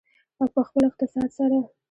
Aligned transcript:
او 0.39 0.45
په 0.53 0.61
خپل 0.67 0.81
اقتصاد 0.89 1.29
سره. 1.37 1.57